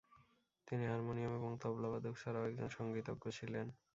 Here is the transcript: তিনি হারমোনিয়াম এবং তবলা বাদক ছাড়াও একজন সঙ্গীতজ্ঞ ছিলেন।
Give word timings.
তিনি 0.67 0.83
হারমোনিয়াম 0.85 1.33
এবং 1.35 1.51
তবলা 1.61 1.87
বাদক 1.93 2.15
ছাড়াও 2.17 2.47
একজন 2.49 2.67
সঙ্গীতজ্ঞ 2.77 3.23
ছিলেন। 3.37 3.67